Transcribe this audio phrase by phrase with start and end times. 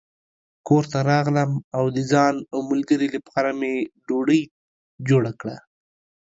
[0.67, 3.73] کور ته راغلم او د ځان او ملګري لپاره مې
[4.07, 4.41] ډوډۍ
[5.07, 5.57] جوړه کړه.